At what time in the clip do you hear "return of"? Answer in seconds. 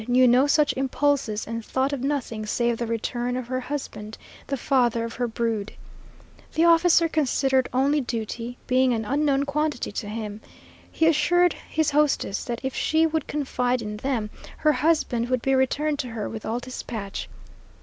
2.87-3.45